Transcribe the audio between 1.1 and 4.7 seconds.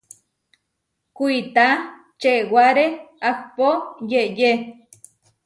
Kuitá čewaré ahpó yeʼyé.